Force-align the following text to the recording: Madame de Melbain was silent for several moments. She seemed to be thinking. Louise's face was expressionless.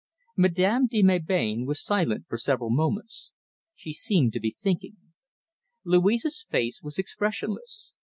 Madame 0.35 0.87
de 0.87 1.03
Melbain 1.03 1.63
was 1.67 1.79
silent 1.79 2.25
for 2.27 2.35
several 2.35 2.71
moments. 2.71 3.31
She 3.75 3.93
seemed 3.93 4.33
to 4.33 4.39
be 4.39 4.49
thinking. 4.49 4.97
Louise's 5.85 6.41
face 6.41 6.81
was 6.81 6.97
expressionless. 6.97 7.91